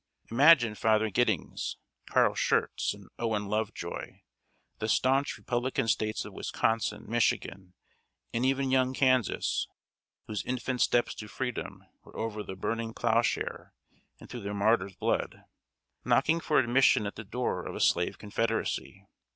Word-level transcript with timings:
Imagine 0.31 0.73
Father 0.73 1.11
Giddings, 1.11 1.77
Carl 2.07 2.33
Schurz, 2.33 2.95
and 2.95 3.07
Owen 3.19 3.45
Lovejoy 3.45 4.21
the 4.79 4.87
stanch 4.89 5.37
Republican 5.37 5.87
States 5.87 6.25
of 6.25 6.33
Wisconsin, 6.33 7.05
Michigan, 7.07 7.75
and 8.33 8.43
even 8.43 8.71
young 8.71 8.95
Kansas 8.95 9.67
whose 10.25 10.43
infant 10.43 10.81
steps 10.81 11.13
to 11.13 11.27
Freedom 11.27 11.83
were 12.03 12.17
over 12.17 12.41
the 12.41 12.55
burning 12.55 12.95
plowshare 12.95 13.75
and 14.19 14.27
through 14.27 14.41
the 14.41 14.55
martyr's 14.55 14.95
blood 14.95 15.43
knocking 16.03 16.39
for 16.39 16.57
admission 16.57 17.05
at 17.05 17.13
the 17.15 17.23
door 17.23 17.63
of 17.63 17.75
a 17.75 17.79
Slave 17.79 18.17
Confederacy! 18.17 19.05